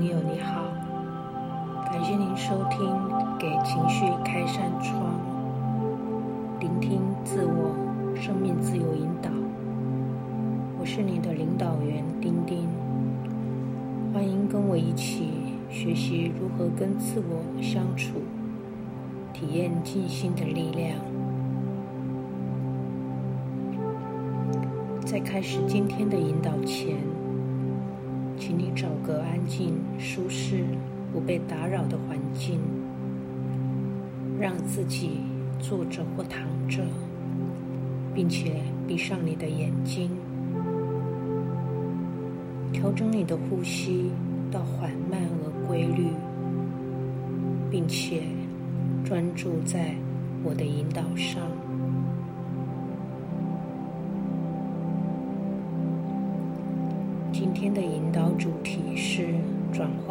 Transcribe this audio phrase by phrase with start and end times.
[0.00, 0.62] 朋友，你好，
[1.92, 2.86] 感谢您收听
[3.38, 5.20] 《给情绪开扇窗》，
[6.58, 7.76] 聆听自我
[8.16, 9.28] 生命自由引导。
[10.78, 12.66] 我是你的领导员丁丁，
[14.14, 15.28] 欢迎跟我一起
[15.68, 18.22] 学习如何跟自我相处，
[19.34, 20.96] 体验静心的力量。
[25.04, 26.96] 在开始今天的引导前，
[28.50, 30.64] 请你找个安静、舒适、
[31.12, 32.58] 不被打扰的环境，
[34.40, 35.20] 让自己
[35.60, 36.82] 坐着或躺着，
[38.12, 38.56] 并且
[38.88, 40.10] 闭上你的眼睛，
[42.72, 44.10] 调整你的呼吸
[44.50, 46.08] 到缓慢而规律，
[47.70, 48.24] 并且
[49.04, 49.94] 专注在
[50.42, 51.40] 我的引导上。
[57.32, 57.99] 今天的引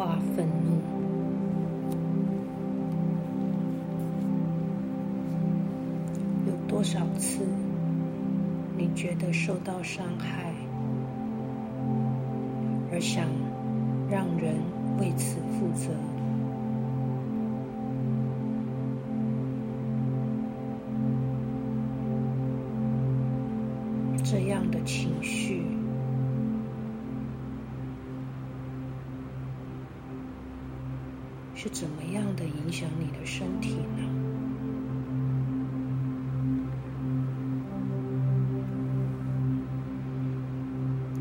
[0.00, 0.80] 化愤怒。
[6.46, 7.44] 有多少次
[8.78, 10.54] 你觉得受到伤害，
[12.90, 13.26] 而想
[14.10, 14.54] 让人
[14.98, 15.90] 为此负责？
[24.24, 25.79] 这样的情绪。
[31.62, 34.02] 是怎么样的影响你的身体呢？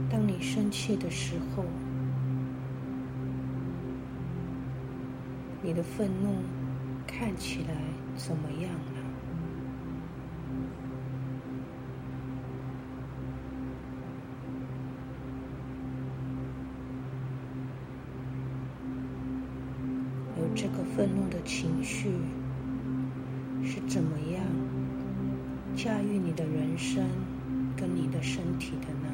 [0.10, 1.66] 当你生气的时候，
[5.62, 6.38] 你的愤怒
[7.06, 7.76] 看起来
[8.16, 9.09] 怎么样呢？
[21.00, 22.10] 愤怒的情绪
[23.64, 24.44] 是怎么样
[25.74, 27.02] 驾驭你的人生
[27.78, 29.08] 跟你的身体的呢？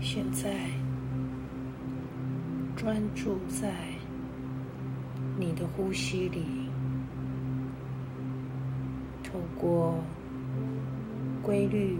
[0.00, 0.50] 现在
[2.74, 3.72] 专注在
[5.38, 6.42] 你的呼吸里，
[9.22, 10.02] 透过
[11.40, 11.96] 规律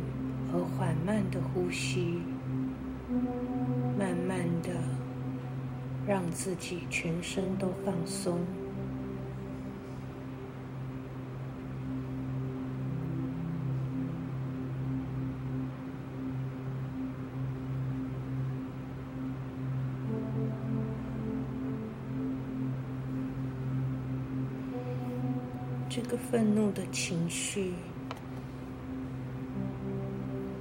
[0.50, 2.18] 和缓慢的呼吸，
[6.12, 8.38] 让自己全身都放松。
[25.88, 27.72] 这个愤怒的情绪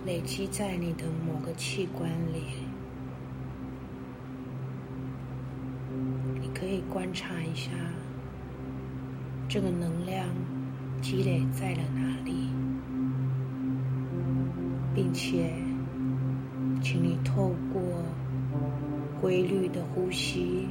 [0.06, 2.71] 累积在你的某个器官里。
[6.92, 7.72] 观察一下，
[9.48, 10.28] 这个能量
[11.02, 12.50] 积累在了哪里，
[14.94, 15.54] 并且，
[16.82, 17.82] 请你透过
[19.22, 20.68] 规律的呼吸，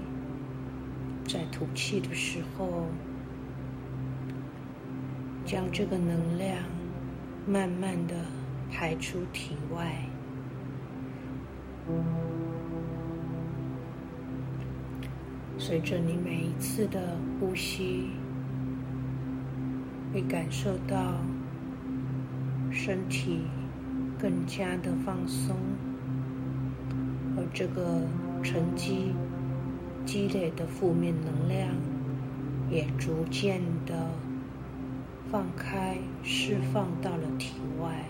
[1.26, 2.84] 在吐气的时候，
[5.47, 6.54] 将这个能量
[7.47, 8.14] 慢慢的
[8.70, 10.04] 排出体外。
[15.62, 18.06] 随着你每一次的呼吸，
[20.10, 21.16] 会感受到
[22.71, 23.43] 身体
[24.19, 25.54] 更加的放松，
[27.37, 28.00] 而这个
[28.43, 29.12] 沉积
[30.06, 31.69] 积累的负面能量
[32.70, 34.09] 也逐渐的
[35.31, 38.03] 放开、释放到了体外。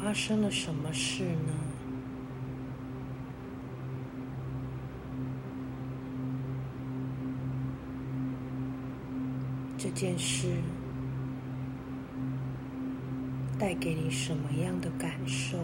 [0.00, 1.52] 发生了什么事呢？
[9.76, 10.62] 这件事
[13.58, 15.58] 带给你什么样的感受？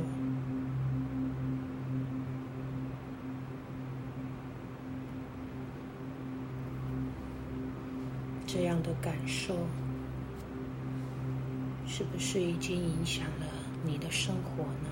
[8.47, 9.55] 这样的感受
[11.87, 13.64] 是不是已经影响了？
[13.85, 14.91] 你的生活呢？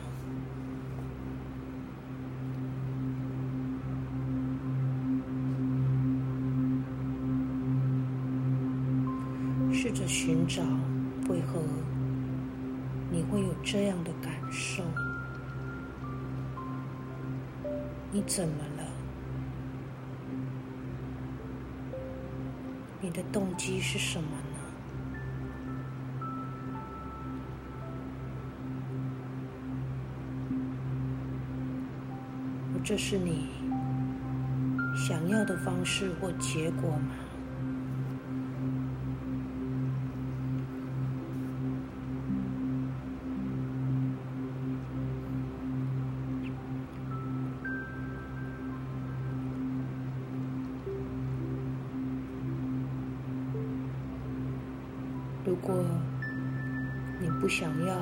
[9.73, 10.63] 试着寻找
[11.29, 11.61] 为何
[13.11, 14.85] 你会有这样的感受？
[18.13, 18.85] 你怎么了？
[23.01, 24.52] 你的动机是什么呢？
[32.85, 33.47] 这是你
[34.97, 37.15] 想要的方式或结果吗？
[55.45, 55.85] 如果
[57.21, 57.97] 你不想要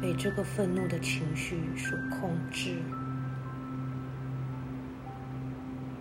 [0.00, 2.78] 被这个愤怒的情绪所控制，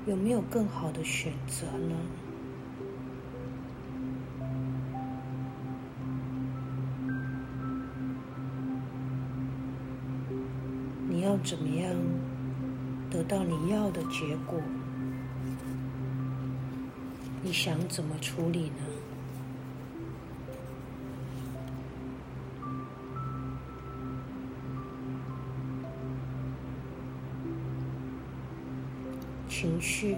[0.07, 1.95] 有没有更好的选择呢？
[11.09, 11.91] 你要怎么样
[13.09, 14.61] 得到你要的结果？
[17.41, 18.94] 你想怎么处理呢？
[29.57, 30.17] 情绪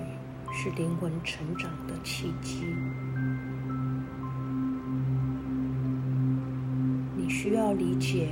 [0.51, 2.73] 是灵魂成长的契机。
[7.15, 8.31] 你需要理解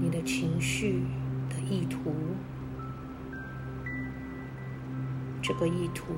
[0.00, 1.04] 你的情绪
[1.48, 2.12] 的意图。
[5.40, 6.14] 这个意图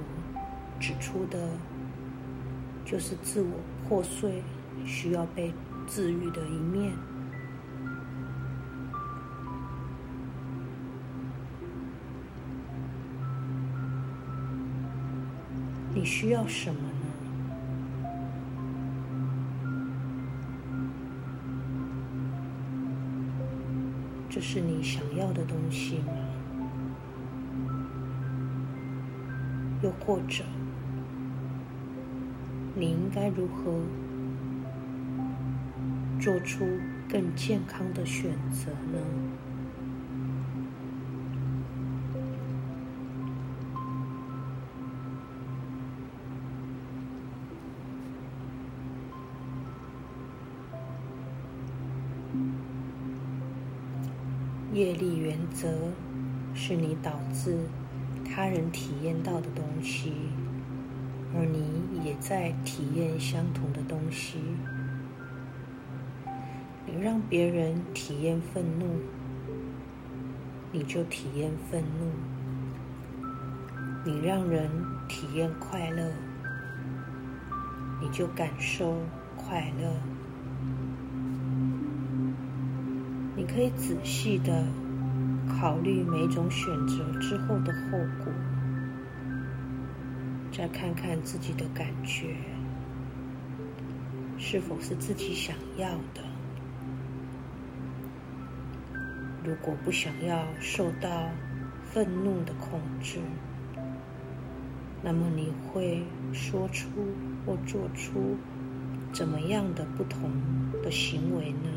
[0.80, 1.50] 指出的，
[2.82, 4.42] 就是自我破碎、
[4.86, 5.52] 需要被
[5.86, 6.94] 治愈的一面。
[15.94, 17.06] 你需要什么呢？
[24.28, 26.12] 这是你想要的东西吗？
[29.82, 30.42] 又或者，
[32.74, 33.80] 你应该如何
[36.18, 36.66] 做出
[37.08, 38.98] 更健康的选择呢？
[54.74, 55.68] 业力原则
[56.52, 57.60] 是你导致
[58.24, 60.12] 他人体验到的东西，
[61.32, 64.38] 而你也在体验相同的东西。
[66.84, 68.98] 你让别人体验愤怒，
[70.72, 72.10] 你就体验愤怒；
[74.04, 74.68] 你让人
[75.08, 76.10] 体验快乐，
[78.02, 78.96] 你就感受
[79.36, 80.23] 快乐。
[83.46, 84.64] 你可以仔细的
[85.46, 88.32] 考虑每种选择之后的后果，
[90.50, 92.34] 再看看自己的感觉
[94.38, 96.22] 是否是自己想要的。
[99.44, 101.28] 如果不想要受到
[101.82, 103.18] 愤怒的控制，
[105.02, 106.02] 那么你会
[106.32, 106.88] 说出
[107.44, 108.38] 或做出
[109.12, 110.30] 怎么样的不同
[110.82, 111.73] 的行为呢？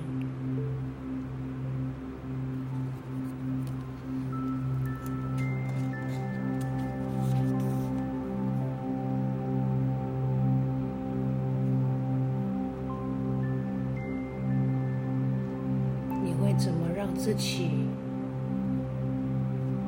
[16.57, 17.69] 怎么让自己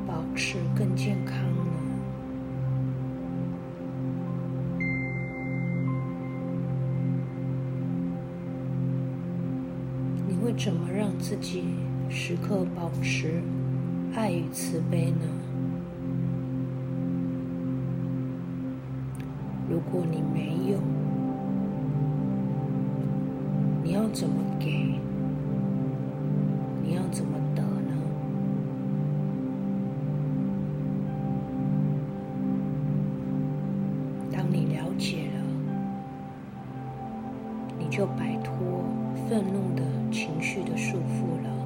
[0.05, 1.63] 保持更健康呢？
[10.27, 11.63] 你会怎么让自己
[12.07, 13.41] 时刻保持
[14.13, 15.25] 爱与慈悲呢？
[19.67, 20.79] 如果你没有，
[23.83, 24.99] 你要怎么给？
[27.11, 27.93] 怎么得呢？
[34.31, 35.43] 当你了解了，
[37.77, 38.53] 你就摆脱
[39.27, 41.58] 愤怒的情绪的束缚了。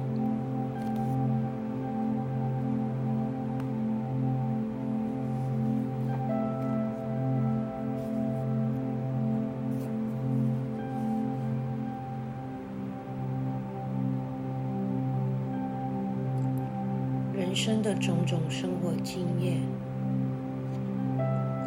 [17.54, 19.60] 生的种种生活经验，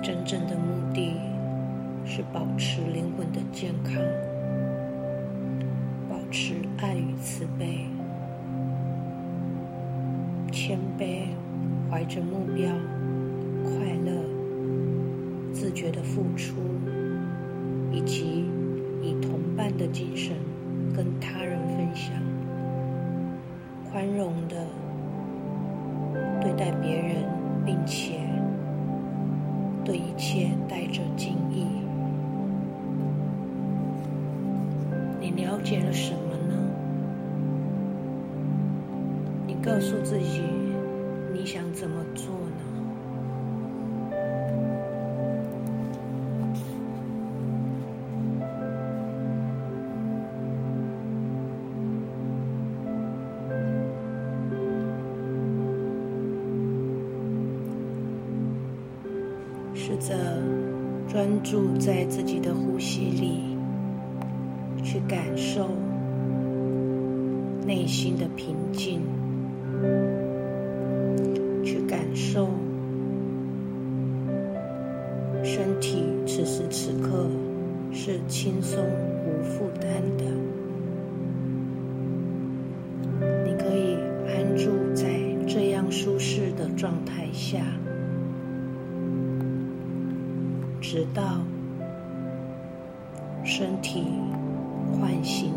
[0.03, 1.13] 真正的目的
[2.05, 3.93] 是保持灵魂的健康，
[6.09, 7.85] 保持爱与慈悲，
[10.51, 11.27] 谦卑，
[11.89, 12.69] 怀着目标，
[13.63, 13.71] 快
[14.05, 14.11] 乐，
[15.53, 16.55] 自觉的付出，
[17.91, 18.45] 以及
[19.01, 20.35] 以同伴的精神
[20.93, 22.13] 跟他人分享，
[23.89, 24.65] 宽容的
[35.69, 36.55] 解了什么呢？
[39.45, 40.41] 你告诉自己，
[41.33, 42.61] 你想怎么做呢？
[59.75, 60.15] 试着
[61.09, 63.56] 专注在自己的呼吸里，
[64.89, 65.67] 去感受
[67.65, 69.01] 内心的平静，
[71.61, 72.47] 去感受
[75.43, 77.27] 身体此时此刻
[77.91, 78.81] 是轻松
[79.25, 80.23] 无负担的。
[83.45, 85.05] 你可以安住在
[85.45, 87.59] 这样舒适的状态下。
[90.79, 91.41] 直到
[93.43, 94.05] 身体
[94.99, 95.56] 唤醒。